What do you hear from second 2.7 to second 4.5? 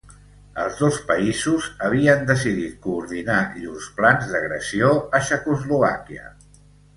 coordinar llurs plans